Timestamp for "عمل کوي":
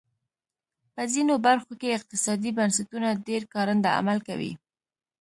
3.99-4.53